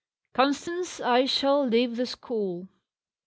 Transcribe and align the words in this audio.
"Constance, 0.33 0.99
I 0.99 1.25
shall 1.25 1.63
leave 1.63 1.95
the 1.95 2.07
school!" 2.07 2.67